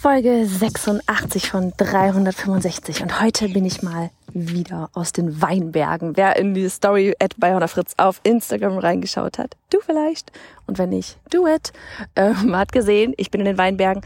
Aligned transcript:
Folge 0.00 0.46
86 0.46 1.50
von 1.50 1.74
365 1.76 3.02
und 3.02 3.20
heute 3.20 3.50
bin 3.50 3.66
ich 3.66 3.82
mal 3.82 4.08
wieder 4.32 4.88
aus 4.94 5.12
den 5.12 5.42
Weinbergen. 5.42 6.16
Wer 6.16 6.36
in 6.36 6.54
die 6.54 6.70
Story 6.70 7.14
at 7.18 7.34
Bayona 7.36 7.66
Fritz 7.66 7.92
auf 7.98 8.18
Instagram 8.22 8.78
reingeschaut 8.78 9.38
hat, 9.38 9.58
du 9.68 9.78
vielleicht. 9.82 10.32
Und 10.66 10.78
wenn 10.78 10.88
nicht, 10.88 11.18
do 11.28 11.46
it. 11.46 11.74
Äh, 12.14 12.30
man 12.32 12.60
hat 12.60 12.72
gesehen, 12.72 13.12
ich 13.18 13.30
bin 13.30 13.42
in 13.42 13.44
den 13.44 13.58
Weinbergen. 13.58 14.02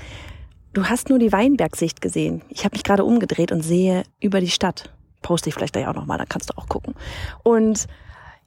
Du 0.73 0.84
hast 0.87 1.11
nur 1.11 1.20
die 1.20 1.30
Weinbergsicht 1.30 2.01
gesehen. 2.01 2.42
Ich 2.48 2.65
habe 2.65 2.75
mich 2.75 2.83
gerade 2.83 3.05
umgedreht 3.05 3.53
und 3.53 3.62
sehe 3.62 4.03
über 4.19 4.41
die 4.41 4.50
Stadt. 4.50 4.91
Poste 5.22 5.48
ich 5.48 5.55
vielleicht 5.55 5.75
gleich 5.75 5.87
auch 5.87 5.95
nochmal, 5.95 6.19
dann 6.19 6.28
kannst 6.28 6.50
du 6.50 6.59
auch 6.59 6.69
gucken. 6.69 6.97
Und 7.45 7.87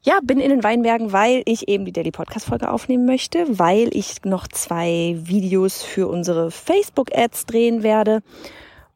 ja, 0.04 0.20
bin 0.24 0.40
in 0.40 0.50
den 0.50 0.64
Weinbergen, 0.64 1.12
weil 1.12 1.42
ich 1.46 1.68
eben 1.68 1.86
die 1.86 1.92
Daily 1.92 2.12
Podcast 2.12 2.46
Folge 2.46 2.72
aufnehmen 2.72 3.06
möchte, 3.06 3.46
weil 3.60 3.90
ich 3.92 4.24
noch 4.24 4.48
zwei 4.48 5.16
Videos 5.20 5.84
für 5.84 6.08
unsere 6.08 6.52
Facebook 6.52 7.16
Ads 7.16 7.46
drehen 7.46 7.84
werde 7.84 8.22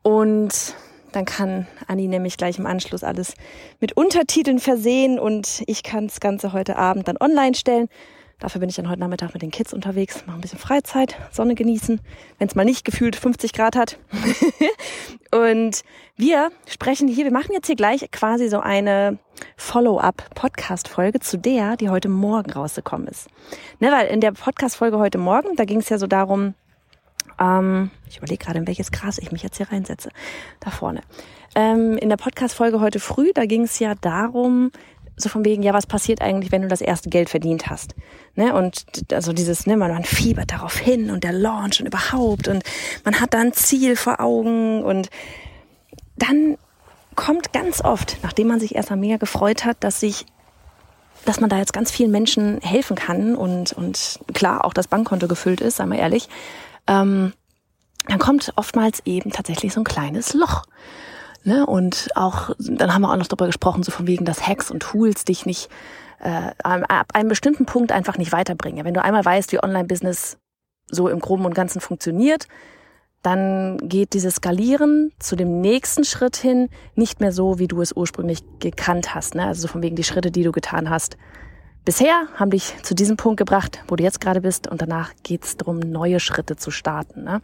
und 0.04 0.76
dann 1.12 1.26
kann 1.26 1.68
Anni 1.88 2.08
nämlich 2.08 2.38
gleich 2.38 2.58
im 2.58 2.66
Anschluss 2.66 3.04
alles 3.04 3.34
mit 3.80 3.98
Untertiteln 3.98 4.60
versehen 4.60 5.20
und 5.20 5.64
ich 5.68 5.84
kann 5.84 6.08
das 6.08 6.20
Ganze 6.20 6.54
heute 6.54 6.78
Abend 6.78 7.08
dann 7.08 7.18
online 7.20 7.56
stellen. 7.56 7.90
Dafür 8.42 8.60
bin 8.60 8.70
ich 8.70 8.76
dann 8.76 8.90
heute 8.90 9.00
Nachmittag 9.00 9.34
mit 9.34 9.44
den 9.44 9.52
Kids 9.52 9.72
unterwegs, 9.72 10.24
mache 10.26 10.40
ein 10.40 10.42
bisschen 10.42 10.58
Freizeit, 10.58 11.16
Sonne 11.30 11.54
genießen, 11.54 12.02
wenn 12.40 12.48
es 12.48 12.56
mal 12.56 12.66
nicht 12.66 12.84
gefühlt 12.84 13.16
50 13.16 13.54
Grad 13.54 13.76
hat. 13.76 14.00
und 15.32 15.84
wir 16.18 16.52
sprechen 16.68 17.08
hier, 17.08 17.24
wir 17.26 17.32
machen 17.32 17.52
jetzt 17.54 17.68
hier 17.68 17.76
gleich 17.76 18.10
quasi 18.10 18.50
so 18.50 18.60
eine 18.60 19.20
Follow-up-Podcast-Folge 19.58 21.20
zu 21.20 21.38
der, 21.38 21.78
die 21.78 21.90
heute 21.90 22.10
Morgen 22.10 22.52
rausgekommen 22.52 23.08
ist. 23.08 23.30
Ne, 23.80 23.92
weil 23.92 24.08
in 24.08 24.22
der 24.22 24.32
Podcast-Folge 24.32 24.98
heute 24.98 25.20
Morgen, 25.20 25.56
da 25.56 25.66
ging 25.66 25.78
es 25.78 25.90
ja 25.90 26.00
so 26.00 26.08
darum, 26.08 26.56
ähm, 27.40 27.92
ich 28.10 28.18
überlege 28.18 28.44
gerade, 28.44 28.58
in 28.58 28.66
welches 28.66 28.92
Gras 28.92 29.20
ich 29.20 29.32
mich 29.32 29.44
jetzt 29.44 29.58
hier 29.58 29.72
reinsetze. 29.72 30.10
Da 30.60 30.72
vorne. 30.72 31.02
Ähm, 31.54 31.96
in 31.96 32.10
der 32.10 32.18
Podcast-Folge 32.18 32.80
heute 32.80 33.00
früh, 33.00 33.34
da 33.36 33.46
ging 33.46 33.66
es 33.66 33.78
ja 33.78 33.94
darum, 33.94 34.72
so 35.18 35.30
von 35.30 35.46
wegen, 35.46 35.64
ja, 35.64 35.74
was 35.74 35.86
passiert 35.86 36.22
eigentlich, 36.22 36.52
wenn 36.52 36.62
du 36.62 36.68
das 36.68 36.82
erste 36.82 37.10
Geld 37.10 37.30
verdient 37.30 37.68
hast? 37.70 37.96
Ne? 38.36 38.54
Und 38.54 38.86
also 39.12 39.34
dieses, 39.34 39.68
ne, 39.68 39.78
man, 39.78 39.92
man 39.92 40.04
fiebert 40.04 40.52
darauf 40.52 40.78
hin 40.78 41.12
und 41.12 41.24
der 41.24 41.34
Launch 41.34 41.80
und 41.80 41.88
überhaupt 41.88 42.48
und 42.48 42.64
man 43.04 43.20
hat 43.20 43.34
da 43.34 43.40
ein 43.40 43.54
Ziel 43.54 43.96
vor 43.96 44.20
Augen 44.20 44.84
und 44.84 45.10
dann 46.18 46.58
kommt 47.16 47.54
ganz 47.54 47.84
oft, 47.84 48.18
nachdem 48.24 48.48
man 48.48 48.60
sich 48.60 48.76
erstmal 48.76 49.00
mega 49.00 49.18
gefreut 49.18 49.66
hat, 49.66 49.84
dass 49.84 50.00
sich 50.00 50.26
dass 51.26 51.40
man 51.40 51.50
da 51.50 51.60
jetzt 51.60 51.74
ganz 51.74 51.92
vielen 51.92 52.10
Menschen 52.12 52.60
helfen 52.62 52.96
kann 52.96 53.36
und, 53.36 53.74
und 53.74 54.20
klar 54.34 54.66
auch 54.66 54.74
das 54.74 54.88
Bankkonto 54.88 55.28
gefüllt 55.28 55.62
ist, 55.62 55.78
sagen 55.78 55.92
wir 55.92 56.00
ehrlich, 56.00 56.30
ähm, 56.88 57.34
dann 58.08 58.20
kommt 58.20 58.52
oftmals 58.56 59.02
eben 59.06 59.32
tatsächlich 59.32 59.74
so 59.74 59.82
ein 59.82 59.86
kleines 59.86 60.34
Loch. 60.34 60.64
Ne? 61.44 61.66
Und 61.66 62.10
auch, 62.16 62.52
dann 62.60 62.94
haben 62.94 63.02
wir 63.02 63.12
auch 63.12 63.18
noch 63.18 63.28
darüber 63.28 63.48
gesprochen, 63.48 63.84
so 63.84 63.92
von 63.92 64.08
wegen, 64.08 64.26
dass 64.26 64.48
Hacks 64.48 64.70
und 64.70 64.82
Tools 64.82 65.26
dich 65.26 65.46
nicht 65.46 65.70
äh, 66.20 66.52
ab 66.64 67.08
einem 67.14 67.30
bestimmten 67.30 67.66
Punkt 67.66 67.92
einfach 67.92 68.18
nicht 68.18 68.32
weiterbringen. 68.32 68.86
Wenn 68.86 68.94
du 68.94 69.04
einmal 69.04 69.26
weißt, 69.26 69.52
wie 69.52 69.64
Online-Business 69.64 70.38
so 70.88 71.08
im 71.08 71.20
Groben 71.20 71.46
und 71.46 71.56
Ganzen 71.56 71.82
funktioniert, 71.82 72.48
dann 73.24 73.78
geht 73.78 74.14
dieses 74.14 74.36
Skalieren 74.36 75.12
zu 75.20 75.36
dem 75.36 75.62
nächsten 75.62 76.04
Schritt 76.04 76.38
hin 76.38 76.70
nicht 76.96 77.20
mehr 77.20 77.32
so, 77.32 77.60
wie 77.60 77.68
du 77.68 77.82
es 77.82 77.94
ursprünglich 77.94 78.44
gekannt 78.60 79.14
hast. 79.14 79.36
Ne? 79.36 79.46
Also 79.46 79.64
so 79.64 79.68
von 79.68 79.84
wegen 79.84 79.96
die 79.96 80.04
Schritte, 80.04 80.32
die 80.32 80.44
du 80.44 80.52
getan 80.52 80.90
hast, 80.90 81.18
bisher 81.86 82.28
haben 82.36 82.52
dich 82.52 82.74
zu 82.84 82.96
diesem 82.96 83.18
Punkt 83.18 83.38
gebracht, 83.38 83.84
wo 83.88 83.96
du 83.96 84.04
jetzt 84.04 84.22
gerade 84.22 84.42
bist 84.42 84.68
und 84.68 84.82
danach 84.82 85.12
geht's 85.24 85.58
darum, 85.58 85.80
neue 85.80 86.20
Schritte 86.20 86.56
zu 86.56 86.72
starten. 86.72 87.24
Ne? 87.24 87.42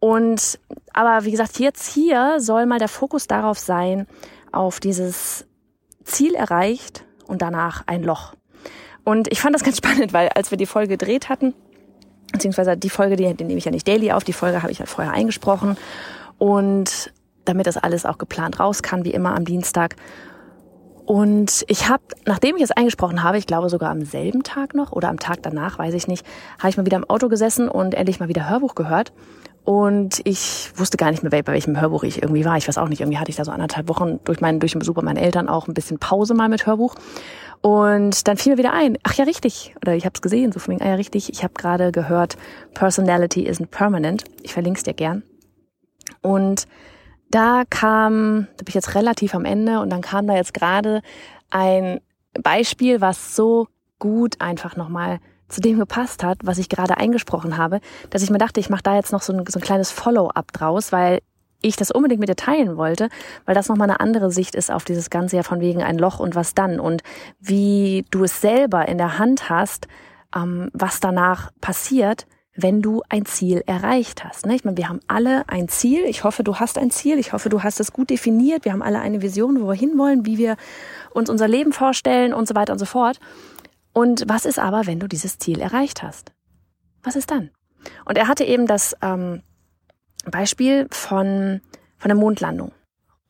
Und 0.00 0.58
aber 0.92 1.24
wie 1.24 1.30
gesagt, 1.30 1.58
jetzt 1.58 1.92
hier 1.92 2.36
soll 2.38 2.66
mal 2.66 2.78
der 2.78 2.88
Fokus 2.88 3.26
darauf 3.26 3.58
sein, 3.58 4.06
auf 4.52 4.80
dieses 4.80 5.46
Ziel 6.04 6.34
erreicht 6.34 7.04
und 7.26 7.42
danach 7.42 7.82
ein 7.86 8.02
Loch. 8.02 8.34
Und 9.04 9.30
ich 9.30 9.40
fand 9.40 9.54
das 9.54 9.64
ganz 9.64 9.76
spannend, 9.78 10.12
weil 10.12 10.28
als 10.30 10.50
wir 10.50 10.58
die 10.58 10.66
Folge 10.66 10.96
gedreht 10.96 11.28
hatten, 11.28 11.54
beziehungsweise 12.32 12.76
die 12.76 12.90
Folge, 12.90 13.16
die, 13.16 13.32
die 13.34 13.44
nehme 13.44 13.58
ich 13.58 13.64
ja 13.64 13.70
nicht 13.70 13.88
daily 13.88 14.12
auf, 14.12 14.24
die 14.24 14.32
Folge 14.32 14.62
habe 14.62 14.72
ich 14.72 14.80
halt 14.80 14.88
vorher 14.88 15.12
eingesprochen. 15.12 15.76
Und 16.38 17.12
damit 17.44 17.66
das 17.66 17.76
alles 17.76 18.04
auch 18.04 18.18
geplant 18.18 18.60
raus 18.60 18.82
kann, 18.82 19.04
wie 19.04 19.12
immer 19.12 19.34
am 19.34 19.44
Dienstag. 19.44 19.96
Und 21.06 21.64
ich 21.68 21.88
habe, 21.88 22.02
nachdem 22.26 22.56
ich 22.56 22.62
es 22.62 22.70
eingesprochen 22.70 23.22
habe, 23.22 23.38
ich 23.38 23.46
glaube 23.46 23.70
sogar 23.70 23.90
am 23.90 24.04
selben 24.04 24.42
Tag 24.42 24.74
noch 24.74 24.92
oder 24.92 25.08
am 25.08 25.18
Tag 25.18 25.38
danach, 25.42 25.78
weiß 25.78 25.94
ich 25.94 26.06
nicht, 26.06 26.26
habe 26.58 26.68
ich 26.68 26.76
mal 26.76 26.84
wieder 26.84 26.98
im 26.98 27.08
Auto 27.08 27.28
gesessen 27.28 27.68
und 27.68 27.94
endlich 27.94 28.20
mal 28.20 28.28
wieder 28.28 28.50
Hörbuch 28.50 28.74
gehört. 28.74 29.12
Und 29.68 30.22
ich 30.24 30.72
wusste 30.76 30.96
gar 30.96 31.10
nicht 31.10 31.22
mehr, 31.22 31.30
bei 31.30 31.52
welchem 31.52 31.78
Hörbuch 31.78 32.02
ich 32.02 32.22
irgendwie 32.22 32.46
war. 32.46 32.56
Ich 32.56 32.66
weiß 32.66 32.78
auch 32.78 32.88
nicht, 32.88 33.00
irgendwie 33.02 33.18
hatte 33.18 33.28
ich 33.28 33.36
da 33.36 33.44
so 33.44 33.50
anderthalb 33.50 33.86
Wochen 33.90 34.18
durch 34.24 34.40
meinen, 34.40 34.60
durch 34.60 34.72
den 34.72 34.78
Besuch 34.78 34.94
bei 34.94 35.02
meinen 35.02 35.18
Eltern 35.18 35.46
auch 35.46 35.68
ein 35.68 35.74
bisschen 35.74 35.98
Pause 35.98 36.32
mal 36.32 36.48
mit 36.48 36.64
Hörbuch. 36.64 36.94
Und 37.60 38.26
dann 38.26 38.38
fiel 38.38 38.52
mir 38.52 38.58
wieder 38.58 38.72
ein, 38.72 38.96
ach 39.02 39.12
ja, 39.12 39.26
richtig, 39.26 39.74
oder 39.82 39.94
ich 39.94 40.06
habe 40.06 40.14
es 40.14 40.22
gesehen, 40.22 40.52
so 40.52 40.58
von 40.58 40.72
wegen, 40.72 40.82
ah 40.82 40.88
ja, 40.88 40.94
richtig, 40.94 41.30
ich 41.30 41.44
habe 41.44 41.52
gerade 41.52 41.92
gehört, 41.92 42.38
Personality 42.72 43.46
isn't 43.46 43.66
permanent. 43.66 44.24
Ich 44.42 44.54
verlinke 44.54 44.78
es 44.78 44.84
dir 44.84 44.94
gern. 44.94 45.22
Und 46.22 46.66
da 47.30 47.64
kam, 47.68 48.48
da 48.56 48.64
bin 48.64 48.68
ich 48.68 48.74
jetzt 48.74 48.94
relativ 48.94 49.34
am 49.34 49.44
Ende 49.44 49.80
und 49.80 49.90
dann 49.90 50.00
kam 50.00 50.26
da 50.26 50.34
jetzt 50.34 50.54
gerade 50.54 51.02
ein 51.50 52.00
Beispiel, 52.42 53.02
was 53.02 53.36
so 53.36 53.68
gut 53.98 54.40
einfach 54.40 54.76
nochmal 54.76 55.20
zu 55.48 55.60
dem 55.60 55.78
gepasst 55.78 56.22
hat, 56.22 56.38
was 56.42 56.58
ich 56.58 56.68
gerade 56.68 56.96
eingesprochen 56.96 57.56
habe, 57.56 57.80
dass 58.10 58.22
ich 58.22 58.30
mir 58.30 58.38
dachte, 58.38 58.60
ich 58.60 58.70
mache 58.70 58.82
da 58.82 58.96
jetzt 58.96 59.12
noch 59.12 59.22
so 59.22 59.32
ein, 59.32 59.44
so 59.46 59.58
ein 59.58 59.62
kleines 59.62 59.90
Follow-up 59.90 60.52
draus, 60.52 60.92
weil 60.92 61.20
ich 61.60 61.76
das 61.76 61.90
unbedingt 61.90 62.20
mit 62.20 62.28
dir 62.28 62.36
teilen 62.36 62.76
wollte, 62.76 63.08
weil 63.44 63.54
das 63.54 63.68
nochmal 63.68 63.90
eine 63.90 64.00
andere 64.00 64.30
Sicht 64.30 64.54
ist 64.54 64.70
auf 64.70 64.84
dieses 64.84 65.10
Ganze 65.10 65.36
ja 65.36 65.42
von 65.42 65.60
wegen 65.60 65.82
ein 65.82 65.98
Loch 65.98 66.20
und 66.20 66.34
was 66.34 66.54
dann 66.54 66.78
und 66.78 67.02
wie 67.40 68.04
du 68.10 68.24
es 68.24 68.40
selber 68.40 68.86
in 68.86 68.98
der 68.98 69.18
Hand 69.18 69.50
hast, 69.50 69.88
ähm, 70.34 70.70
was 70.72 71.00
danach 71.00 71.50
passiert, 71.60 72.26
wenn 72.60 72.82
du 72.82 73.02
ein 73.08 73.24
Ziel 73.24 73.62
erreicht 73.66 74.24
hast. 74.24 74.44
Ne? 74.44 74.56
Ich 74.56 74.64
meine, 74.64 74.76
wir 74.76 74.88
haben 74.88 75.00
alle 75.06 75.48
ein 75.48 75.68
Ziel. 75.68 76.04
Ich 76.06 76.24
hoffe, 76.24 76.42
du 76.42 76.56
hast 76.56 76.76
ein 76.76 76.90
Ziel. 76.90 77.18
Ich 77.18 77.32
hoffe, 77.32 77.48
du 77.48 77.62
hast 77.62 77.78
es 77.78 77.92
gut 77.92 78.10
definiert. 78.10 78.64
Wir 78.64 78.72
haben 78.72 78.82
alle 78.82 78.98
eine 78.98 79.22
Vision, 79.22 79.62
wo 79.62 79.68
wir 79.68 79.74
hinwollen, 79.74 80.26
wie 80.26 80.38
wir 80.38 80.56
uns 81.12 81.30
unser 81.30 81.46
Leben 81.46 81.72
vorstellen 81.72 82.34
und 82.34 82.48
so 82.48 82.56
weiter 82.56 82.72
und 82.72 82.80
so 82.80 82.84
fort. 82.84 83.20
Und 83.98 84.26
was 84.28 84.44
ist 84.44 84.60
aber, 84.60 84.86
wenn 84.86 85.00
du 85.00 85.08
dieses 85.08 85.40
Ziel 85.40 85.58
erreicht 85.58 86.04
hast? 86.04 86.30
Was 87.02 87.16
ist 87.16 87.32
dann? 87.32 87.50
Und 88.04 88.16
er 88.16 88.28
hatte 88.28 88.44
eben 88.44 88.68
das 88.68 88.94
ähm, 89.02 89.42
Beispiel 90.24 90.86
von, 90.92 91.60
von 91.96 92.08
der 92.08 92.14
Mondlandung 92.16 92.70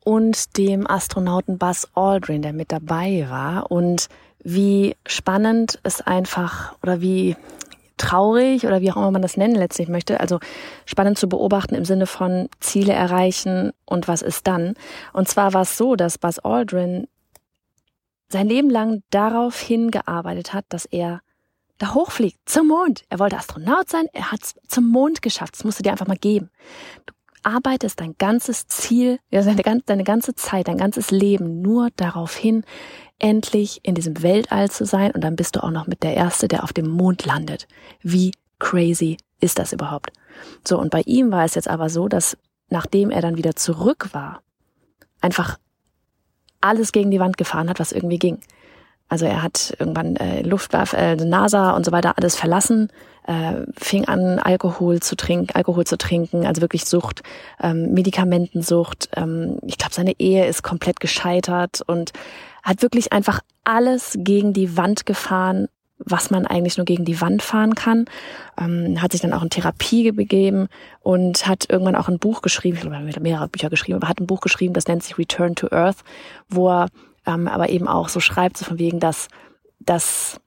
und 0.05 0.59
dem 0.59 0.85
Astronauten 0.85 1.57
Buzz 1.57 1.87
Aldrin, 1.95 2.43
der 2.43 2.53
mit 2.53 2.71
dabei 2.71 3.25
war 3.31 3.71
und 3.71 4.09
wie 4.43 4.95
spannend 5.07 5.79
es 5.81 6.01
einfach 6.01 6.77
oder 6.83 7.01
wie 7.01 7.35
traurig 7.97 8.67
oder 8.67 8.79
wie 8.79 8.91
auch 8.91 8.97
immer 8.97 9.09
man 9.09 9.23
das 9.23 9.37
nennen 9.37 9.55
letztlich 9.55 9.89
möchte. 9.89 10.19
Also 10.19 10.39
spannend 10.85 11.17
zu 11.17 11.27
beobachten 11.27 11.73
im 11.73 11.83
Sinne 11.83 12.05
von 12.05 12.47
Ziele 12.59 12.93
erreichen 12.93 13.71
und 13.85 14.07
was 14.07 14.21
ist 14.21 14.45
dann. 14.45 14.75
Und 15.13 15.27
zwar 15.27 15.55
war 15.55 15.63
es 15.63 15.79
so, 15.79 15.95
dass 15.95 16.19
Buzz 16.19 16.37
Aldrin 16.37 17.07
sein 18.29 18.47
Leben 18.47 18.69
lang 18.69 19.03
darauf 19.09 19.59
hingearbeitet 19.59 20.53
hat, 20.53 20.65
dass 20.69 20.85
er 20.85 21.21
da 21.77 21.93
hochfliegt 21.93 22.37
zum 22.45 22.67
Mond. 22.67 23.03
Er 23.09 23.19
wollte 23.19 23.37
Astronaut 23.37 23.89
sein, 23.89 24.05
er 24.13 24.31
hat 24.31 24.43
es 24.43 24.55
zum 24.67 24.87
Mond 24.89 25.21
geschafft. 25.21 25.55
Das 25.55 25.63
musst 25.63 25.79
du 25.79 25.83
dir 25.83 25.91
einfach 25.91 26.07
mal 26.07 26.17
geben. 26.17 26.49
Du 27.05 27.13
arbeitest 27.43 27.99
dein 27.99 28.15
ganzes 28.17 28.67
Ziel, 28.67 29.19
deine 29.31 30.03
ganze 30.03 30.35
Zeit, 30.35 30.67
dein 30.67 30.77
ganzes 30.77 31.09
Leben 31.09 31.61
nur 31.61 31.89
darauf 31.95 32.35
hin, 32.35 32.63
endlich 33.17 33.79
in 33.83 33.95
diesem 33.95 34.21
Weltall 34.21 34.69
zu 34.69 34.85
sein 34.85 35.11
und 35.11 35.21
dann 35.21 35.35
bist 35.35 35.55
du 35.55 35.63
auch 35.63 35.71
noch 35.71 35.87
mit 35.87 36.03
der 36.03 36.15
Erste, 36.15 36.47
der 36.47 36.63
auf 36.63 36.73
dem 36.73 36.87
Mond 36.89 37.25
landet. 37.25 37.67
Wie 38.01 38.31
crazy 38.59 39.17
ist 39.39 39.57
das 39.57 39.73
überhaupt? 39.73 40.11
So, 40.67 40.79
und 40.79 40.91
bei 40.91 41.01
ihm 41.01 41.31
war 41.31 41.45
es 41.45 41.55
jetzt 41.55 41.69
aber 41.69 41.89
so, 41.89 42.07
dass 42.07 42.37
nachdem 42.69 43.09
er 43.09 43.21
dann 43.21 43.37
wieder 43.37 43.55
zurück 43.55 44.09
war, 44.11 44.41
einfach 45.21 45.57
alles 46.61 46.91
gegen 46.91 47.11
die 47.11 47.19
Wand 47.19 47.37
gefahren 47.37 47.69
hat, 47.69 47.79
was 47.79 47.91
irgendwie 47.91 48.19
ging. 48.19 48.39
Also 49.07 49.25
er 49.25 49.41
hat 49.41 49.75
irgendwann 49.79 50.15
äh, 50.17 50.41
Luftwaffe, 50.43 50.95
äh, 50.95 51.15
NASA 51.15 51.71
und 51.71 51.83
so 51.83 51.91
weiter 51.91 52.13
alles 52.17 52.35
verlassen, 52.35 52.89
äh, 53.25 53.65
fing 53.75 54.05
an 54.05 54.37
Alkohol 54.37 54.99
zu 54.99 55.15
trinken, 55.15 55.55
Alkohol 55.55 55.85
zu 55.85 55.97
trinken, 55.97 56.45
also 56.45 56.61
wirklich 56.61 56.85
Sucht, 56.85 57.23
ähm, 57.59 57.91
Medikamentensucht. 57.93 59.09
Ähm, 59.15 59.57
ich 59.65 59.77
glaube, 59.77 59.95
seine 59.95 60.13
Ehe 60.19 60.45
ist 60.45 60.61
komplett 60.61 60.99
gescheitert 60.99 61.81
und 61.87 62.11
hat 62.61 62.83
wirklich 62.83 63.11
einfach 63.11 63.41
alles 63.63 64.15
gegen 64.19 64.53
die 64.53 64.77
Wand 64.77 65.07
gefahren, 65.07 65.67
was 65.99 66.31
man 66.31 66.47
eigentlich 66.47 66.77
nur 66.77 66.85
gegen 66.85 67.05
die 67.05 67.19
Wand 67.21 67.41
fahren 67.41 67.75
kann. 67.75 68.05
Ähm, 68.59 69.01
hat 69.01 69.11
sich 69.11 69.21
dann 69.21 69.33
auch 69.33 69.43
in 69.43 69.49
Therapie 69.49 70.11
begeben 70.11 70.67
und 71.01 71.45
hat 71.45 71.69
irgendwann 71.69 71.95
auch 71.95 72.07
ein 72.07 72.19
Buch 72.19 72.41
geschrieben, 72.41 72.77
ich 72.77 72.81
glaube, 72.81 72.95
er 72.95 73.21
mehrere 73.21 73.47
Bücher 73.47 73.69
geschrieben, 73.69 73.97
aber 73.97 74.07
hat 74.07 74.19
ein 74.19 74.27
Buch 74.27 74.41
geschrieben, 74.41 74.73
das 74.73 74.87
nennt 74.87 75.03
sich 75.03 75.17
Return 75.17 75.55
to 75.55 75.67
Earth, 75.71 75.97
wo 76.47 76.69
er 76.69 76.87
ähm, 77.25 77.47
aber 77.47 77.69
eben 77.69 77.87
auch 77.87 78.09
so 78.09 78.19
schreibt, 78.19 78.57
so 78.57 78.65
von 78.65 78.79
wegen, 78.79 78.99
dass 78.99 79.27
das 79.79 80.39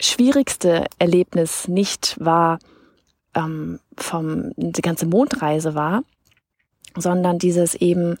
schwierigste 0.00 0.86
Erlebnis 0.98 1.68
nicht 1.68 2.16
war, 2.18 2.58
ähm, 3.34 3.80
vom, 3.96 4.52
die 4.56 4.82
ganze 4.82 5.06
Mondreise 5.06 5.74
war, 5.74 6.02
sondern 6.96 7.38
dieses 7.38 7.74
eben 7.74 8.18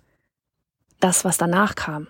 das, 1.00 1.24
was 1.24 1.36
danach 1.36 1.74
kam. 1.74 2.08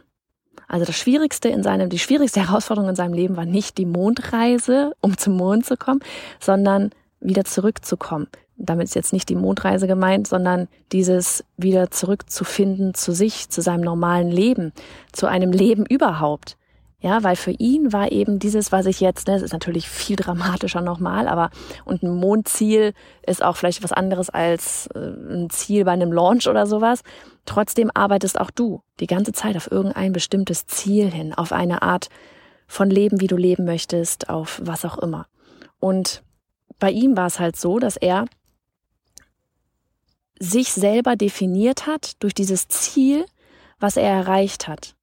Also 0.75 0.87
das 0.87 0.97
Schwierigste 0.97 1.49
in 1.51 1.63
seinem, 1.63 1.89
die 1.89 2.01
schwierigste 2.01 2.41
Herausforderung 2.49 2.91
in 2.91 2.97
seinem 2.97 3.15
Leben 3.15 3.37
war 3.37 3.45
nicht 3.45 3.79
die 3.79 3.87
Mondreise, 3.87 4.93
um 5.01 5.17
zum 5.17 5.37
Mond 5.37 5.65
zu 5.65 5.77
kommen, 5.77 6.01
sondern 6.41 6.91
wieder 7.21 7.45
zurückzukommen. 7.45 8.27
Damit 8.57 8.87
ist 8.89 8.97
jetzt 8.97 9.13
nicht 9.13 9.29
die 9.29 9.37
Mondreise 9.37 9.87
gemeint, 9.87 10.27
sondern 10.27 10.67
dieses 10.91 11.45
wieder 11.57 11.93
zurückzufinden 11.93 12.93
zu 12.95 13.13
sich, 13.13 13.51
zu 13.51 13.63
seinem 13.63 13.83
normalen 13.83 14.33
Leben, 14.33 14.73
zu 15.13 15.29
einem 15.29 15.53
Leben 15.53 15.87
überhaupt. 15.87 16.57
Ja, 17.05 17.23
weil 17.23 17.37
für 17.37 17.51
ihn 17.51 17.93
war 17.93 18.13
eben 18.13 18.39
dieses, 18.39 18.73
was 18.73 18.87
ich 18.87 18.99
jetzt, 18.99 19.27
ne, 19.27 19.35
das 19.35 19.43
ist 19.43 19.53
natürlich 19.53 19.91
viel 19.91 20.17
dramatischer 20.17 20.81
nochmal, 20.81 21.29
aber 21.29 21.51
und 21.85 22.03
ein 22.03 22.17
Mondziel 22.17 22.95
ist 23.27 23.43
auch 23.43 23.59
vielleicht 23.59 23.85
was 23.85 23.93
anderes 23.93 24.31
als 24.31 24.87
äh, 24.95 25.01
ein 25.01 25.51
Ziel 25.51 25.85
bei 25.85 25.91
einem 25.91 26.15
Launch 26.15 26.49
oder 26.49 26.67
sowas. 26.67 27.03
Trotzdem 27.45 27.91
arbeitest 27.93 28.41
auch 28.41 28.51
du 28.51 28.81
die 29.01 29.07
ganze 29.07 29.33
Zeit 29.33 29.55
auf 29.55 29.71
irgendein 29.71 30.15
bestimmtes 30.15 30.67
Ziel 30.67 31.11
hin, 31.11 31.35
auf 31.35 31.53
eine 31.53 31.83
Art 31.83 32.09
von 32.67 32.89
Leben, 32.89 33.21
wie 33.21 33.27
du 33.27 33.37
leben 33.37 33.67
möchtest, 33.67 34.31
auf 34.31 34.63
was 34.65 34.87
auch 34.87 34.97
immer. 34.97 35.27
Und 35.81 36.23
bei 36.79 36.91
ihm 36.91 37.19
war 37.19 37.27
es 37.27 37.39
halt 37.39 37.57
so, 37.57 37.79
dass 37.79 37.99
er 37.99 38.25
sich 40.39 40.73
selber 40.73 41.17
definiert 41.17 41.87
hat 41.87 42.13
durch 42.21 42.33
dieses 42.33 42.67
Ziel, 42.69 43.27
was 43.79 43.99
er 43.99 44.09
erreicht 44.09 44.69
hat 44.69 44.94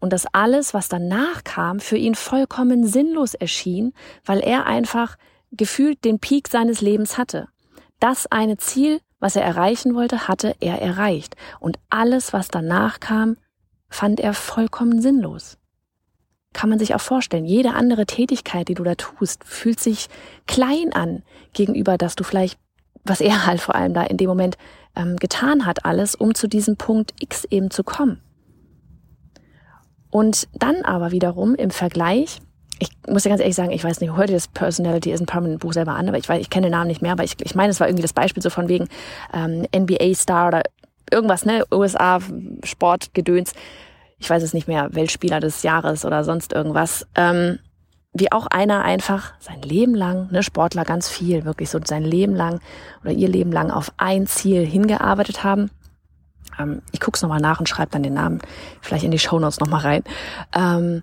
und 0.00 0.12
dass 0.12 0.26
alles, 0.32 0.74
was 0.74 0.88
danach 0.88 1.44
kam, 1.44 1.78
für 1.78 1.96
ihn 1.96 2.14
vollkommen 2.14 2.86
sinnlos 2.86 3.34
erschien, 3.34 3.92
weil 4.24 4.40
er 4.40 4.66
einfach 4.66 5.16
gefühlt 5.52 6.04
den 6.04 6.18
Peak 6.18 6.48
seines 6.48 6.80
Lebens 6.80 7.18
hatte. 7.18 7.48
Das 8.00 8.26
eine 8.26 8.56
Ziel, 8.56 9.00
was 9.20 9.36
er 9.36 9.42
erreichen 9.42 9.94
wollte, 9.94 10.26
hatte 10.26 10.56
er 10.60 10.80
erreicht. 10.80 11.36
Und 11.60 11.78
alles, 11.90 12.32
was 12.32 12.48
danach 12.48 12.98
kam, 13.00 13.36
fand 13.90 14.20
er 14.20 14.32
vollkommen 14.32 15.02
sinnlos. 15.02 15.58
Kann 16.52 16.70
man 16.70 16.78
sich 16.78 16.94
auch 16.94 17.00
vorstellen, 17.00 17.44
jede 17.44 17.74
andere 17.74 18.06
Tätigkeit, 18.06 18.68
die 18.68 18.74
du 18.74 18.82
da 18.82 18.94
tust, 18.94 19.44
fühlt 19.44 19.78
sich 19.78 20.08
klein 20.46 20.92
an 20.92 21.22
gegenüber, 21.52 21.98
dass 21.98 22.16
du 22.16 22.24
vielleicht, 22.24 22.58
was 23.04 23.20
er 23.20 23.46
halt 23.46 23.60
vor 23.60 23.74
allem 23.74 23.94
da 23.94 24.02
in 24.02 24.16
dem 24.16 24.28
Moment 24.28 24.56
ähm, 24.96 25.16
getan 25.16 25.66
hat, 25.66 25.84
alles, 25.84 26.14
um 26.14 26.34
zu 26.34 26.48
diesem 26.48 26.76
Punkt 26.76 27.14
X 27.20 27.44
eben 27.44 27.70
zu 27.70 27.84
kommen. 27.84 28.20
Und 30.10 30.48
dann 30.54 30.82
aber 30.82 31.12
wiederum 31.12 31.54
im 31.54 31.70
Vergleich, 31.70 32.40
ich 32.78 32.90
muss 33.06 33.24
ja 33.24 33.28
ganz 33.28 33.40
ehrlich 33.40 33.54
sagen, 33.54 33.70
ich 33.70 33.84
weiß 33.84 34.00
nicht, 34.00 34.16
heute 34.16 34.32
das 34.32 34.48
Personality 34.48 35.12
is 35.12 35.20
a 35.20 35.24
Permanent 35.24 35.60
Buch 35.60 35.72
selber 35.72 35.92
an, 35.92 36.08
aber 36.08 36.18
ich 36.18 36.28
weiß, 36.28 36.40
ich 36.40 36.50
kenne 36.50 36.66
den 36.66 36.72
Namen 36.72 36.88
nicht 36.88 37.02
mehr, 37.02 37.12
aber 37.12 37.24
ich, 37.24 37.36
ich 37.40 37.54
meine, 37.54 37.70
es 37.70 37.78
war 37.78 37.88
irgendwie 37.88 38.02
das 38.02 38.12
Beispiel 38.12 38.42
so 38.42 38.50
von 38.50 38.68
wegen 38.68 38.88
ähm, 39.34 39.66
NBA-Star 39.74 40.48
oder 40.48 40.62
irgendwas, 41.10 41.44
ne, 41.44 41.64
USA 41.72 42.20
Sportgedöns. 42.64 43.52
Ich 44.18 44.28
weiß 44.28 44.42
es 44.42 44.54
nicht 44.54 44.68
mehr, 44.68 44.94
Weltspieler 44.94 45.40
des 45.40 45.62
Jahres 45.62 46.04
oder 46.04 46.24
sonst 46.24 46.52
irgendwas. 46.52 47.06
Ähm, 47.14 47.58
wie 48.12 48.32
auch 48.32 48.46
einer 48.48 48.82
einfach 48.82 49.34
sein 49.38 49.62
Leben 49.62 49.94
lang, 49.94 50.30
ne, 50.32 50.42
Sportler 50.42 50.84
ganz 50.84 51.08
viel, 51.08 51.44
wirklich 51.44 51.70
so 51.70 51.78
sein 51.84 52.02
Leben 52.02 52.34
lang 52.34 52.60
oder 53.02 53.12
ihr 53.12 53.28
Leben 53.28 53.52
lang 53.52 53.70
auf 53.70 53.92
ein 53.98 54.26
Ziel 54.26 54.64
hingearbeitet 54.64 55.44
haben 55.44 55.70
ähm, 56.58 56.82
ich 56.92 57.00
gucke 57.00 57.16
es 57.16 57.22
nochmal 57.22 57.40
nach 57.40 57.60
und 57.60 57.68
schreibe 57.68 57.92
dann 57.92 58.02
den 58.02 58.14
Namen 58.14 58.40
vielleicht 58.80 59.04
in 59.04 59.10
die 59.10 59.18
Shownotes 59.18 59.60
nochmal 59.60 59.80
rein. 59.80 60.04
Ähm, 60.54 61.02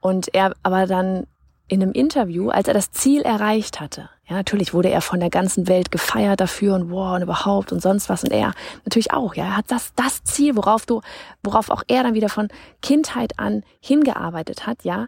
und 0.00 0.34
er 0.34 0.52
aber 0.62 0.86
dann 0.86 1.26
in 1.68 1.82
einem 1.82 1.92
Interview, 1.92 2.50
als 2.50 2.68
er 2.68 2.74
das 2.74 2.92
Ziel 2.92 3.22
erreicht 3.22 3.80
hatte, 3.80 4.08
ja, 4.28 4.34
natürlich 4.34 4.74
wurde 4.74 4.90
er 4.90 5.00
von 5.00 5.20
der 5.20 5.30
ganzen 5.30 5.68
Welt 5.68 5.92
gefeiert 5.92 6.40
dafür 6.40 6.74
und 6.74 6.90
wow 6.90 7.14
und 7.14 7.22
überhaupt 7.22 7.70
und 7.72 7.80
sonst 7.80 8.08
was 8.08 8.24
und 8.24 8.32
er 8.32 8.54
natürlich 8.84 9.12
auch, 9.12 9.34
ja, 9.34 9.44
er 9.44 9.56
hat 9.56 9.66
das, 9.68 9.92
das 9.94 10.24
Ziel, 10.24 10.56
worauf 10.56 10.84
du, 10.84 11.00
worauf 11.44 11.70
auch 11.70 11.82
er 11.86 12.02
dann 12.02 12.14
wieder 12.14 12.28
von 12.28 12.48
Kindheit 12.82 13.38
an 13.38 13.62
hingearbeitet 13.80 14.66
hat, 14.66 14.82
ja, 14.84 15.06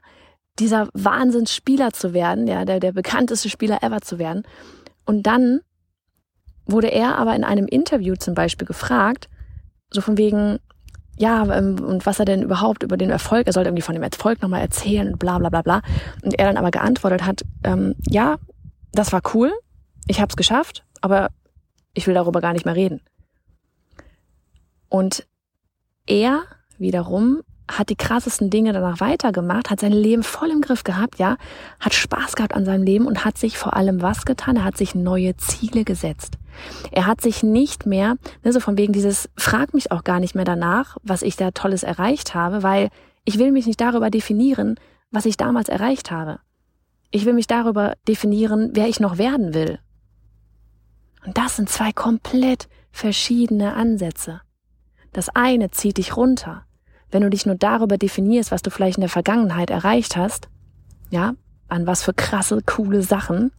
dieser 0.60 0.88
Wahnsinnsspieler 0.92 1.92
zu 1.92 2.12
werden, 2.12 2.46
ja, 2.46 2.64
der, 2.64 2.78
der 2.78 2.92
bekannteste 2.92 3.48
Spieler 3.48 3.82
ever 3.82 4.00
zu 4.00 4.18
werden. 4.18 4.44
Und 5.04 5.24
dann 5.24 5.60
wurde 6.66 6.88
er 6.88 7.18
aber 7.18 7.34
in 7.34 7.44
einem 7.44 7.66
Interview 7.66 8.14
zum 8.14 8.34
Beispiel 8.34 8.66
gefragt, 8.66 9.28
so 9.90 10.00
von 10.00 10.18
wegen, 10.18 10.58
ja, 11.16 11.42
ähm, 11.56 11.80
und 11.80 12.06
was 12.06 12.18
er 12.18 12.24
denn 12.24 12.42
überhaupt 12.42 12.82
über 12.82 12.96
den 12.96 13.10
Erfolg, 13.10 13.46
er 13.46 13.52
sollte 13.52 13.68
irgendwie 13.68 13.82
von 13.82 13.94
dem 13.94 14.02
Erfolg 14.02 14.42
nochmal 14.42 14.60
erzählen 14.60 15.16
bla 15.18 15.38
bla 15.38 15.48
bla 15.48 15.62
bla. 15.62 15.82
Und 16.22 16.38
er 16.38 16.46
dann 16.46 16.56
aber 16.56 16.70
geantwortet 16.70 17.24
hat, 17.24 17.42
ähm, 17.64 17.94
ja, 18.06 18.36
das 18.92 19.12
war 19.12 19.22
cool, 19.34 19.52
ich 20.06 20.20
habe 20.20 20.30
es 20.30 20.36
geschafft, 20.36 20.84
aber 21.00 21.28
ich 21.94 22.06
will 22.06 22.14
darüber 22.14 22.40
gar 22.40 22.52
nicht 22.52 22.64
mehr 22.64 22.76
reden. 22.76 23.00
Und 24.88 25.26
er 26.06 26.42
wiederum 26.78 27.42
hat 27.70 27.90
die 27.90 27.96
krassesten 27.96 28.48
Dinge 28.48 28.72
danach 28.72 29.00
weitergemacht, 29.00 29.68
hat 29.68 29.80
sein 29.80 29.92
Leben 29.92 30.22
voll 30.22 30.50
im 30.50 30.62
Griff 30.62 30.84
gehabt, 30.84 31.18
ja, 31.18 31.36
hat 31.80 31.92
Spaß 31.92 32.34
gehabt 32.34 32.54
an 32.54 32.64
seinem 32.64 32.82
Leben 32.82 33.06
und 33.06 33.24
hat 33.24 33.36
sich 33.36 33.58
vor 33.58 33.76
allem 33.76 34.00
was 34.00 34.24
getan? 34.24 34.56
Er 34.56 34.64
hat 34.64 34.78
sich 34.78 34.94
neue 34.94 35.36
Ziele 35.36 35.84
gesetzt. 35.84 36.38
Er 36.90 37.06
hat 37.06 37.20
sich 37.20 37.42
nicht 37.42 37.86
mehr, 37.86 38.16
ne, 38.44 38.52
so 38.52 38.60
von 38.60 38.76
wegen 38.78 38.92
dieses, 38.92 39.28
frag 39.36 39.74
mich 39.74 39.92
auch 39.92 40.04
gar 40.04 40.20
nicht 40.20 40.34
mehr 40.34 40.44
danach, 40.44 40.96
was 41.02 41.22
ich 41.22 41.36
da 41.36 41.50
Tolles 41.50 41.82
erreicht 41.82 42.34
habe, 42.34 42.62
weil 42.62 42.90
ich 43.24 43.38
will 43.38 43.52
mich 43.52 43.66
nicht 43.66 43.80
darüber 43.80 44.10
definieren, 44.10 44.78
was 45.10 45.26
ich 45.26 45.36
damals 45.36 45.68
erreicht 45.68 46.10
habe. 46.10 46.40
Ich 47.10 47.24
will 47.24 47.32
mich 47.32 47.46
darüber 47.46 47.94
definieren, 48.06 48.70
wer 48.74 48.88
ich 48.88 49.00
noch 49.00 49.18
werden 49.18 49.54
will. 49.54 49.78
Und 51.24 51.36
das 51.38 51.56
sind 51.56 51.68
zwei 51.68 51.92
komplett 51.92 52.68
verschiedene 52.90 53.74
Ansätze. 53.74 54.40
Das 55.12 55.28
eine 55.30 55.70
zieht 55.70 55.98
dich 55.98 56.16
runter. 56.16 56.64
Wenn 57.10 57.22
du 57.22 57.30
dich 57.30 57.46
nur 57.46 57.54
darüber 57.54 57.96
definierst, 57.96 58.50
was 58.50 58.62
du 58.62 58.70
vielleicht 58.70 58.98
in 58.98 59.02
der 59.02 59.10
Vergangenheit 59.10 59.70
erreicht 59.70 60.16
hast, 60.16 60.48
ja, 61.10 61.34
an 61.68 61.86
was 61.86 62.02
für 62.02 62.12
krasse, 62.12 62.60
coole 62.64 63.02
Sachen, 63.02 63.50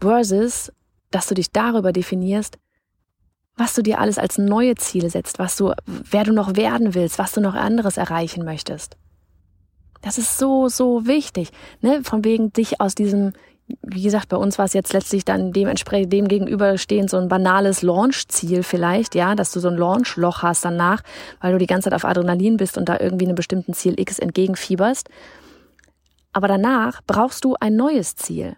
versus 0.00 0.72
dass 1.16 1.28
du 1.28 1.34
dich 1.34 1.50
darüber 1.50 1.92
definierst, 1.92 2.58
was 3.56 3.72
du 3.72 3.80
dir 3.80 4.00
alles 4.00 4.18
als 4.18 4.36
neue 4.36 4.74
Ziele 4.74 5.08
setzt, 5.08 5.38
was 5.38 5.56
du, 5.56 5.72
wer 5.86 6.24
du 6.24 6.32
noch 6.34 6.56
werden 6.56 6.94
willst, 6.94 7.18
was 7.18 7.32
du 7.32 7.40
noch 7.40 7.54
anderes 7.54 7.96
erreichen 7.96 8.44
möchtest. 8.44 8.98
Das 10.02 10.18
ist 10.18 10.36
so, 10.36 10.68
so 10.68 11.06
wichtig, 11.06 11.52
ne? 11.80 12.02
Von 12.04 12.22
wegen 12.22 12.52
dich 12.52 12.82
aus 12.82 12.94
diesem, 12.94 13.32
wie 13.80 14.02
gesagt, 14.02 14.28
bei 14.28 14.36
uns 14.36 14.58
war 14.58 14.66
es 14.66 14.74
jetzt 14.74 14.92
letztlich 14.92 15.24
dann 15.24 15.52
dementsprechend 15.52 16.12
dem 16.12 16.28
gegenüberstehend 16.28 17.08
so 17.08 17.16
ein 17.16 17.28
banales 17.28 17.80
Launch-Ziel 17.80 18.62
vielleicht, 18.62 19.14
ja, 19.14 19.34
dass 19.34 19.52
du 19.52 19.60
so 19.60 19.68
ein 19.68 19.78
Launch-Loch 19.78 20.42
hast 20.42 20.66
danach, 20.66 21.00
weil 21.40 21.52
du 21.52 21.58
die 21.58 21.66
ganze 21.66 21.88
Zeit 21.88 21.96
auf 21.96 22.04
Adrenalin 22.04 22.58
bist 22.58 22.76
und 22.76 22.90
da 22.90 23.00
irgendwie 23.00 23.24
einem 23.24 23.36
bestimmten 23.36 23.72
Ziel 23.72 23.98
X 23.98 24.18
entgegenfieberst. 24.18 25.08
Aber 26.34 26.46
danach 26.46 27.00
brauchst 27.06 27.42
du 27.46 27.56
ein 27.58 27.74
neues 27.74 28.16
Ziel 28.16 28.54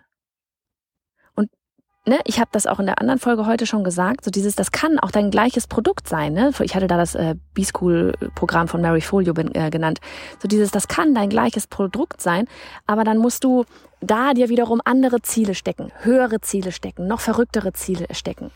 ne, 2.08 2.18
ich 2.24 2.40
habe 2.40 2.48
das 2.52 2.66
auch 2.66 2.80
in 2.80 2.86
der 2.86 3.00
anderen 3.00 3.18
Folge 3.18 3.46
heute 3.46 3.66
schon 3.66 3.84
gesagt, 3.84 4.24
so 4.24 4.30
dieses, 4.30 4.56
das 4.56 4.72
kann 4.72 4.98
auch 4.98 5.10
dein 5.10 5.30
gleiches 5.30 5.66
Produkt 5.66 6.08
sein. 6.08 6.32
Ne? 6.32 6.52
Ich 6.60 6.74
hatte 6.74 6.86
da 6.86 6.96
das 6.96 7.14
äh, 7.14 7.34
B-School-Programm 7.54 8.68
von 8.68 8.80
Mary 8.80 9.00
Folio 9.00 9.34
äh, 9.34 9.70
genannt. 9.70 10.00
So 10.42 10.48
dieses, 10.48 10.70
das 10.70 10.88
kann 10.88 11.14
dein 11.14 11.28
gleiches 11.28 11.66
Produkt 11.66 12.20
sein, 12.20 12.46
aber 12.86 13.04
dann 13.04 13.18
musst 13.18 13.44
du 13.44 13.64
da 14.00 14.34
dir 14.34 14.48
wiederum 14.48 14.80
andere 14.84 15.22
Ziele 15.22 15.54
stecken, 15.54 15.92
höhere 16.00 16.40
Ziele 16.40 16.72
stecken, 16.72 17.06
noch 17.06 17.20
verrücktere 17.20 17.72
Ziele 17.72 18.06
stecken. 18.12 18.50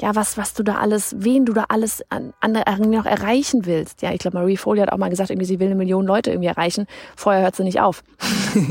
Ja, 0.00 0.14
was, 0.14 0.36
was 0.36 0.54
du 0.54 0.62
da 0.62 0.76
alles, 0.76 1.14
wen 1.18 1.44
du 1.44 1.52
da 1.52 1.66
alles 1.68 2.02
an, 2.08 2.32
an, 2.40 2.52
noch 2.90 3.06
erreichen 3.06 3.66
willst. 3.66 4.00
Ja, 4.02 4.12
ich 4.12 4.20
glaube, 4.20 4.38
Marie 4.38 4.56
Foley 4.56 4.80
hat 4.80 4.92
auch 4.92 4.96
mal 4.96 5.10
gesagt, 5.10 5.30
irgendwie 5.30 5.46
sie 5.46 5.58
will 5.58 5.66
eine 5.66 5.74
Million 5.74 6.06
Leute 6.06 6.30
irgendwie 6.30 6.48
erreichen. 6.48 6.86
Vorher 7.16 7.42
hört 7.42 7.56
sie 7.56 7.64
nicht 7.64 7.80
auf. 7.80 8.04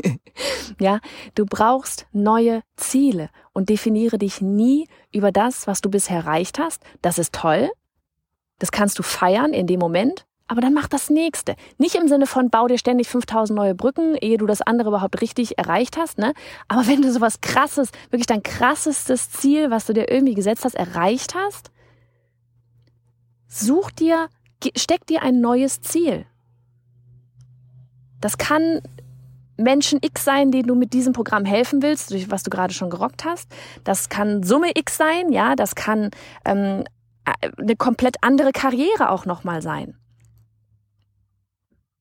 ja, 0.80 1.00
du 1.36 1.46
brauchst 1.46 2.08
neue 2.14 2.62
Ziele 2.78 3.30
und 3.52 3.68
definiere 3.68 4.18
dich 4.18 4.40
nie 4.40 4.88
über 5.12 5.34
das, 5.34 5.68
was 5.68 5.82
du 5.82 5.90
bisher 5.90 6.18
erreicht 6.18 6.60
hast. 6.60 6.82
Das 7.02 7.20
ist 7.20 7.34
toll. 7.34 7.70
Das 8.60 8.72
kannst 8.72 8.98
du 8.98 9.04
feiern 9.04 9.52
in 9.52 9.68
dem 9.68 9.80
Moment. 9.80 10.26
Aber 10.48 10.62
dann 10.62 10.74
mach 10.74 10.88
das 10.88 11.10
nächste. 11.10 11.56
Nicht 11.77 11.96
im 11.96 12.08
Sinne 12.08 12.25
von 12.25 12.50
bau 12.50 12.68
dir 12.68 12.77
ständig 12.77 13.10
5000 13.10 13.56
neue 13.56 13.75
Brücken, 13.75 14.16
ehe 14.16 14.38
du 14.38 14.46
das 14.46 14.62
andere 14.62 14.89
überhaupt 14.89 15.22
richtig 15.22 15.58
erreicht 15.58 15.98
hast, 15.98 16.18
ne? 16.18 16.34
Aber 16.68 16.88
wenn 16.88 17.01
du 17.01 17.12
sowas 17.12 17.42
krasses, 17.42 17.89
wirklich 18.10 18.27
dein 18.27 18.44
krassestes 18.44 19.30
Ziel, 19.30 19.72
was 19.72 19.86
du 19.86 19.94
dir 19.94 20.10
irgendwie 20.10 20.36
gesetzt 20.36 20.63
hast, 20.63 20.75
erreicht 20.75 21.36
hast, 21.36 21.72
such 23.48 23.92
dir, 23.92 24.30
steck 24.75 25.06
dir 25.06 25.22
ein 25.22 25.42
neues 25.42 25.82
Ziel. 25.82 26.25
Das 28.22 28.38
kann 28.38 28.82
Menschen 29.58 30.00
X 30.01 30.24
sein, 30.24 30.51
denen 30.51 30.68
du 30.68 30.75
mit 30.75 30.94
diesem 30.94 31.13
Programm 31.13 31.44
helfen 31.44 31.82
willst, 31.82 32.12
durch 32.12 32.32
was 32.32 32.44
du 32.44 32.50
gerade 32.50 32.74
schon 32.74 32.89
gerockt 32.89 33.25
hast. 33.25 33.51
Das 33.84 34.08
kann 34.08 34.44
Summe 34.44 34.72
X 34.75 34.98
sein, 34.98 35.32
ja, 35.32 35.56
das 35.56 35.75
kann 35.75 36.12
ähm, 36.46 36.84
eine 37.58 37.75
komplett 37.75 38.18
andere 38.22 38.51
Karriere 38.51 39.10
auch 39.10 39.25
nochmal 39.25 39.62
sein. 39.62 39.98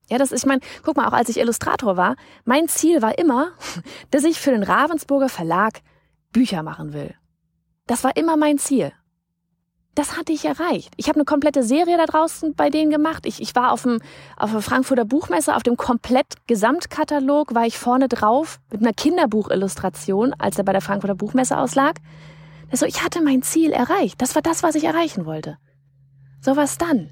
Ja, 0.09 0.19
das 0.19 0.33
ist, 0.33 0.43
ich 0.43 0.47
meine, 0.47 0.61
guck 0.85 0.97
mal, 0.97 1.07
auch 1.09 1.13
als 1.13 1.29
ich 1.29 1.39
Illustrator 1.39 1.97
war, 1.97 2.17
mein 2.45 2.69
Ziel 2.69 3.03
war 3.03 3.19
immer, 3.19 3.49
dass 4.11 4.25
ich 4.25 4.39
für 4.39 4.53
den 4.53 4.63
Ravensburger 4.63 5.29
Verlag 5.29 5.81
Bücher 6.33 6.63
machen 6.63 6.93
will. 6.93 7.15
Das 7.87 8.05
war 8.05 8.17
immer 8.17 8.37
mein 8.37 8.59
Ziel. 8.59 8.93
Das 9.97 10.19
hatte 10.19 10.31
ich 10.31 10.45
erreicht. 10.45 10.93
Ich 10.99 11.09
habe 11.09 11.17
eine 11.17 11.25
komplette 11.25 11.63
Serie 11.63 11.97
da 11.97 12.05
draußen 12.05 12.55
bei 12.55 12.69
denen 12.69 12.91
gemacht. 12.91 13.25
Ich, 13.25 13.41
ich 13.41 13.55
war 13.55 13.73
auf 13.73 13.83
dem 13.83 14.01
auf 14.37 14.53
der 14.53 14.61
Frankfurter 14.61 15.07
Buchmesse, 15.07 15.57
auf 15.57 15.63
dem 15.63 15.79
komplett 15.79 16.27
Gesamtkatalog 16.47 17.55
war 17.55 17.65
ich 17.65 17.79
vorne 17.79 18.07
drauf 18.07 18.61
mit 18.71 18.83
einer 18.83 18.93
Kinderbuchillustration, 18.93 20.35
als 20.35 20.59
er 20.59 20.65
bei 20.65 20.73
der 20.73 20.83
Frankfurter 20.83 21.15
Buchmesse 21.15 21.57
auslag. 21.57 21.97
Also 22.71 22.85
ich 22.85 23.03
hatte 23.03 23.23
mein 23.23 23.41
Ziel 23.41 23.73
erreicht. 23.73 24.21
Das 24.21 24.35
war 24.35 24.43
das, 24.43 24.63
was 24.63 24.75
ich 24.75 24.85
erreichen 24.85 25.25
wollte. 25.25 25.57
So 26.43 26.57
was 26.57 26.77
dann? 26.77 27.11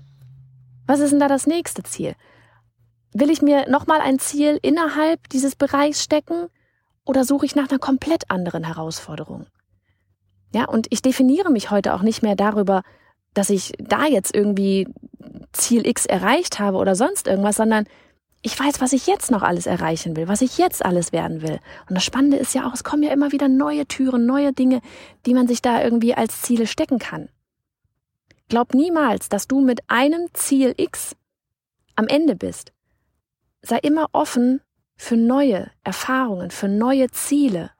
Was 0.86 1.00
ist 1.00 1.10
denn 1.10 1.20
da 1.20 1.28
das 1.28 1.46
nächste 1.46 1.84
Ziel? 1.84 2.14
Will 3.16 3.30
ich 3.30 3.42
mir 3.42 3.70
nochmal 3.70 4.00
ein 4.00 4.18
Ziel 4.18 4.58
innerhalb 4.60 5.28
dieses 5.28 5.54
Bereichs 5.54 6.02
stecken 6.02 6.48
oder 7.04 7.24
suche 7.24 7.46
ich 7.46 7.54
nach 7.54 7.70
einer 7.70 7.78
komplett 7.78 8.28
anderen 8.28 8.64
Herausforderung? 8.64 9.46
Ja, 10.52 10.64
und 10.64 10.88
ich 10.90 11.00
definiere 11.00 11.50
mich 11.50 11.70
heute 11.70 11.94
auch 11.94 12.02
nicht 12.02 12.22
mehr 12.22 12.34
darüber, 12.34 12.82
dass 13.32 13.50
ich 13.50 13.72
da 13.78 14.06
jetzt 14.06 14.34
irgendwie 14.34 14.88
Ziel 15.52 15.86
X 15.86 16.06
erreicht 16.06 16.58
habe 16.58 16.76
oder 16.76 16.96
sonst 16.96 17.28
irgendwas, 17.28 17.54
sondern 17.54 17.86
ich 18.42 18.58
weiß, 18.58 18.80
was 18.80 18.92
ich 18.92 19.06
jetzt 19.06 19.30
noch 19.30 19.42
alles 19.42 19.66
erreichen 19.66 20.16
will, 20.16 20.26
was 20.26 20.42
ich 20.42 20.58
jetzt 20.58 20.84
alles 20.84 21.12
werden 21.12 21.40
will. 21.40 21.60
Und 21.88 21.94
das 21.94 22.04
Spannende 22.04 22.36
ist 22.36 22.52
ja 22.52 22.66
auch, 22.66 22.74
es 22.74 22.82
kommen 22.82 23.04
ja 23.04 23.12
immer 23.12 23.30
wieder 23.30 23.46
neue 23.46 23.86
Türen, 23.86 24.26
neue 24.26 24.52
Dinge, 24.52 24.80
die 25.24 25.34
man 25.34 25.46
sich 25.46 25.62
da 25.62 25.82
irgendwie 25.82 26.14
als 26.14 26.42
Ziele 26.42 26.66
stecken 26.66 26.98
kann. 26.98 27.28
Glaub 28.48 28.74
niemals, 28.74 29.28
dass 29.28 29.46
du 29.46 29.60
mit 29.60 29.88
einem 29.88 30.26
Ziel 30.32 30.74
X 30.76 31.14
am 31.94 32.08
Ende 32.08 32.34
bist 32.34 32.73
sei 33.64 33.78
immer 33.78 34.06
offen 34.12 34.60
für 34.96 35.16
neue 35.16 35.70
Erfahrungen, 35.82 36.50
für 36.50 36.68
neue 36.68 37.10
Ziele. 37.10 37.70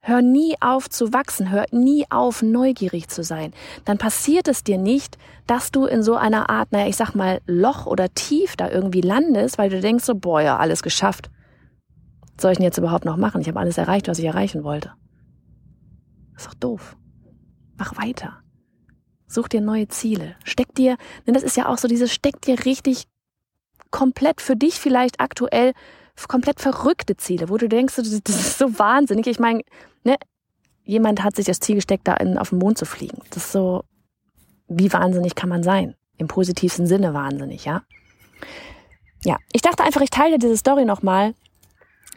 Hör 0.00 0.20
nie 0.20 0.54
auf 0.60 0.90
zu 0.90 1.14
wachsen, 1.14 1.50
hör 1.50 1.64
nie 1.70 2.04
auf, 2.10 2.42
neugierig 2.42 3.08
zu 3.08 3.22
sein. 3.22 3.54
Dann 3.86 3.96
passiert 3.96 4.48
es 4.48 4.62
dir 4.62 4.76
nicht, 4.76 5.16
dass 5.46 5.70
du 5.70 5.86
in 5.86 6.02
so 6.02 6.14
einer 6.14 6.50
Art, 6.50 6.72
naja, 6.72 6.88
ich 6.88 6.96
sag 6.96 7.14
mal, 7.14 7.40
Loch 7.46 7.86
oder 7.86 8.10
Tief 8.10 8.54
da 8.56 8.70
irgendwie 8.70 9.00
landest, 9.00 9.56
weil 9.56 9.70
du 9.70 9.80
denkst 9.80 10.04
so, 10.04 10.14
boah, 10.14 10.42
ja, 10.42 10.58
alles 10.58 10.82
geschafft. 10.82 11.30
Was 12.34 12.42
soll 12.42 12.52
ich 12.52 12.58
denn 12.58 12.66
jetzt 12.66 12.78
überhaupt 12.78 13.06
noch 13.06 13.16
machen? 13.16 13.40
Ich 13.40 13.48
habe 13.48 13.60
alles 13.60 13.78
erreicht, 13.78 14.08
was 14.08 14.18
ich 14.18 14.26
erreichen 14.26 14.62
wollte. 14.62 14.92
Das 16.34 16.42
ist 16.42 16.52
doch 16.52 16.58
doof. 16.58 16.96
Mach 17.78 17.96
weiter. 17.96 18.42
Such 19.26 19.48
dir 19.48 19.62
neue 19.62 19.88
Ziele. 19.88 20.36
Steck 20.44 20.74
dir, 20.74 20.98
denn 21.26 21.32
das 21.32 21.42
ist 21.42 21.56
ja 21.56 21.66
auch 21.66 21.78
so 21.78 21.88
dieses, 21.88 22.12
steck 22.12 22.42
dir 22.42 22.64
richtig 22.66 23.06
komplett 23.94 24.40
für 24.40 24.56
dich 24.56 24.80
vielleicht 24.80 25.20
aktuell 25.20 25.72
komplett 26.26 26.60
verrückte 26.60 27.16
Ziele, 27.16 27.48
wo 27.48 27.58
du 27.58 27.68
denkst, 27.68 27.94
das 27.94 28.08
ist 28.08 28.58
so 28.58 28.76
wahnsinnig. 28.76 29.28
Ich 29.28 29.38
meine, 29.38 29.62
ne, 30.02 30.16
jemand 30.82 31.22
hat 31.22 31.36
sich 31.36 31.46
das 31.46 31.60
Ziel 31.60 31.76
gesteckt, 31.76 32.08
da 32.08 32.14
in, 32.14 32.36
auf 32.36 32.50
den 32.50 32.58
Mond 32.58 32.76
zu 32.76 32.86
fliegen. 32.86 33.18
Das 33.30 33.44
ist 33.44 33.52
so, 33.52 33.84
wie 34.66 34.92
wahnsinnig 34.92 35.36
kann 35.36 35.48
man 35.48 35.62
sein? 35.62 35.94
Im 36.18 36.26
positivsten 36.26 36.88
Sinne 36.88 37.14
wahnsinnig, 37.14 37.66
ja? 37.66 37.82
Ja, 39.24 39.38
ich 39.52 39.62
dachte 39.62 39.84
einfach, 39.84 40.00
ich 40.00 40.10
teile 40.10 40.38
diese 40.38 40.56
Story 40.56 40.84
nochmal, 40.84 41.34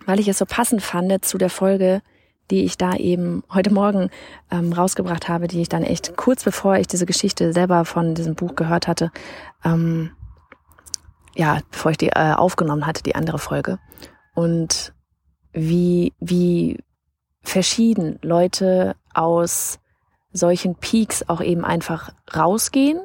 weil 0.08 0.20
ich 0.20 0.28
es 0.28 0.40
so 0.40 0.46
passend 0.46 0.82
fand 0.82 1.24
zu 1.26 1.38
der 1.38 1.52
Folge, 1.52 2.02
die 2.50 2.64
ich 2.64 2.78
da 2.78 2.96
eben 2.96 3.44
heute 3.54 3.72
Morgen 3.72 4.10
ähm, 4.50 4.74
rausgebracht 4.74 5.30
habe, 5.30 5.48
die 5.48 5.62
ich 5.62 5.70
dann 5.70 5.84
echt 5.84 6.18
kurz 6.18 6.44
bevor 6.44 6.78
ich 6.78 6.88
diese 6.88 7.06
Geschichte 7.06 7.54
selber 7.54 7.86
von 7.86 8.16
diesem 8.16 8.34
Buch 8.34 8.56
gehört 8.56 8.88
hatte, 8.88 9.12
ähm, 9.64 10.12
ja, 11.38 11.62
bevor 11.72 11.91
ich 11.91 11.98
die 11.98 12.10
äh, 12.10 12.34
aufgenommen 12.34 12.86
hatte, 12.86 13.03
die 13.03 13.15
andere 13.15 13.38
Folge. 13.38 13.79
Und 14.34 14.94
wie, 15.53 16.13
wie 16.20 16.84
verschieden 17.41 18.20
Leute 18.22 18.96
aus 19.13 19.79
solchen 20.32 20.75
Peaks 20.75 21.24
auch 21.29 21.41
eben 21.41 21.63
einfach 21.63 22.12
rausgehen. 22.36 23.00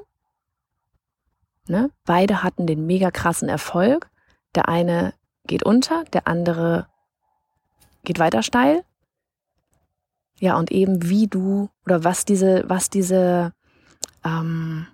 Ne? 1.69 1.91
Beide 2.05 2.43
hatten 2.43 2.67
den 2.67 2.87
mega 2.87 3.11
krassen 3.11 3.49
Erfolg. 3.49 4.11
Der 4.55 4.69
eine 4.69 5.15
geht 5.47 5.63
unter, 5.63 6.05
der 6.13 6.27
andere 6.27 6.89
geht 8.03 8.19
weiter 8.19 8.43
steil. 8.43 8.85
Ja, 10.39 10.57
und 10.59 10.73
eben 10.73 11.09
wie 11.09 11.29
du 11.29 11.71
oder 11.85 12.03
was 12.03 12.25
diese, 12.25 12.65
was 12.67 12.91
diese 12.91 13.53
ähm, 14.25 14.89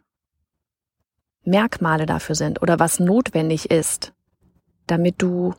Merkmale 1.48 2.06
dafür 2.06 2.34
sind 2.34 2.62
oder 2.62 2.78
was 2.78 3.00
notwendig 3.00 3.70
ist, 3.70 4.12
damit 4.86 5.20
du 5.22 5.54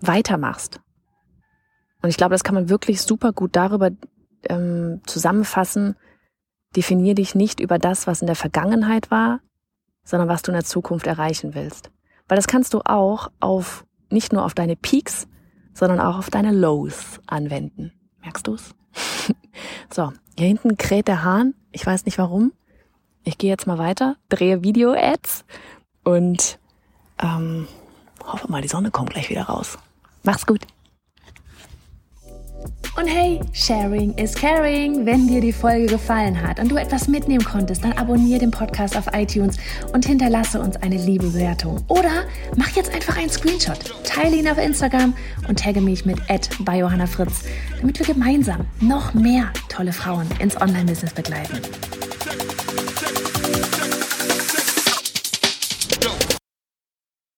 weitermachst. 0.00 0.80
Und 2.02 2.10
ich 2.10 2.16
glaube, 2.16 2.34
das 2.34 2.44
kann 2.44 2.54
man 2.54 2.68
wirklich 2.68 3.02
super 3.02 3.32
gut 3.32 3.56
darüber 3.56 3.90
ähm, 4.48 5.00
zusammenfassen. 5.06 5.96
Definier 6.74 7.14
dich 7.14 7.34
nicht 7.34 7.60
über 7.60 7.78
das, 7.78 8.06
was 8.06 8.20
in 8.20 8.26
der 8.26 8.36
Vergangenheit 8.36 9.10
war, 9.10 9.40
sondern 10.04 10.28
was 10.28 10.42
du 10.42 10.50
in 10.50 10.56
der 10.56 10.64
Zukunft 10.64 11.06
erreichen 11.06 11.54
willst. 11.54 11.90
Weil 12.28 12.36
das 12.36 12.46
kannst 12.46 12.74
du 12.74 12.80
auch 12.84 13.30
auf, 13.40 13.86
nicht 14.10 14.32
nur 14.32 14.44
auf 14.44 14.54
deine 14.54 14.76
Peaks, 14.76 15.26
sondern 15.72 16.00
auch 16.00 16.18
auf 16.18 16.30
deine 16.30 16.52
Lows 16.52 17.20
anwenden. 17.26 17.92
Merkst 18.22 18.46
du's? 18.46 18.74
so, 19.92 20.12
hier 20.38 20.48
hinten 20.48 20.76
kräht 20.76 21.08
der 21.08 21.24
Hahn. 21.24 21.54
Ich 21.72 21.84
weiß 21.86 22.04
nicht 22.04 22.18
warum 22.18 22.52
ich 23.26 23.38
gehe 23.38 23.50
jetzt 23.50 23.66
mal 23.66 23.76
weiter, 23.76 24.16
drehe 24.28 24.62
Video-Ads 24.62 25.44
und 26.04 26.58
ähm, 27.20 27.66
hoffe 28.24 28.50
mal, 28.50 28.62
die 28.62 28.68
Sonne 28.68 28.90
kommt 28.90 29.10
gleich 29.10 29.28
wieder 29.28 29.42
raus. 29.42 29.78
Mach's 30.22 30.46
gut. 30.46 30.60
Und 32.96 33.08
hey, 33.08 33.40
Sharing 33.52 34.14
is 34.14 34.34
Caring. 34.34 35.04
Wenn 35.04 35.26
dir 35.28 35.40
die 35.42 35.52
Folge 35.52 35.86
gefallen 35.86 36.40
hat 36.40 36.58
und 36.58 36.70
du 36.70 36.76
etwas 36.76 37.08
mitnehmen 37.08 37.44
konntest, 37.44 37.84
dann 37.84 37.92
abonniere 37.92 38.38
den 38.38 38.50
Podcast 38.50 38.96
auf 38.96 39.08
iTunes 39.12 39.58
und 39.92 40.06
hinterlasse 40.06 40.60
uns 40.60 40.76
eine 40.76 40.96
liebe 40.96 41.26
Bewertung. 41.26 41.84
Oder 41.88 42.24
mach 42.56 42.70
jetzt 42.70 42.94
einfach 42.94 43.18
einen 43.18 43.28
Screenshot, 43.28 43.78
teile 44.04 44.36
ihn 44.36 44.48
auf 44.48 44.56
Instagram 44.56 45.14
und 45.46 45.58
tagge 45.58 45.82
mich 45.82 46.06
mit 46.06 46.18
bei 46.60 46.78
Johanna 46.78 47.06
Fritz, 47.06 47.44
damit 47.80 47.98
wir 47.98 48.06
gemeinsam 48.06 48.64
noch 48.80 49.12
mehr 49.12 49.52
tolle 49.68 49.92
Frauen 49.92 50.26
ins 50.38 50.58
Online-Business 50.58 51.12
begleiten. 51.12 51.60